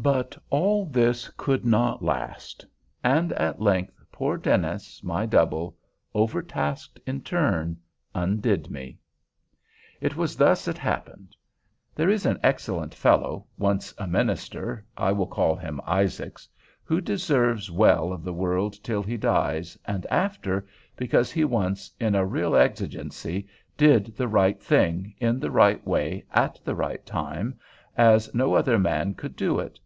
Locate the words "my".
5.02-5.26